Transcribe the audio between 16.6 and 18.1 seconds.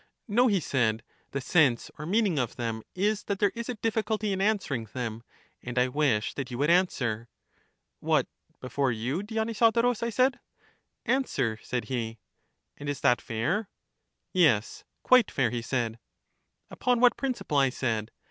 Upon what principle? I said.